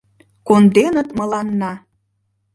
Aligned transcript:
Конденыт 0.47 1.09
мыланна 1.17 1.73